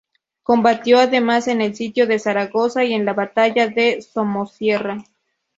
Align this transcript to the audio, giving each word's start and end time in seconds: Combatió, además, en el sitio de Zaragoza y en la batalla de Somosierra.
Combatió, 0.41 0.97
además, 0.99 1.47
en 1.47 1.61
el 1.61 1.75
sitio 1.75 2.07
de 2.07 2.17
Zaragoza 2.17 2.83
y 2.83 2.93
en 2.95 3.05
la 3.05 3.13
batalla 3.13 3.67
de 3.67 4.01
Somosierra. 4.01 4.97